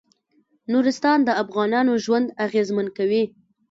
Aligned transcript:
نورستان 0.71 1.19
د 1.27 1.29
افغانانو 1.43 1.93
ژوند 2.05 2.27
اغېزمن 2.45 2.87
کوي. 2.97 3.23